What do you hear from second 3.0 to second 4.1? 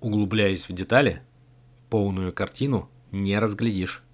не разглядишь.